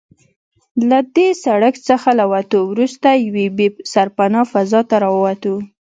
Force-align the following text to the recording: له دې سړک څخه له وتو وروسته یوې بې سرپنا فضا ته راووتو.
له 0.89 0.99
دې 1.15 1.29
سړک 1.43 1.75
څخه 1.89 2.09
له 2.19 2.25
وتو 2.31 2.59
وروسته 2.71 3.07
یوې 3.27 3.47
بې 3.57 3.67
سرپنا 3.91 4.41
فضا 4.51 4.81
ته 4.89 4.95
راووتو. 5.03 5.55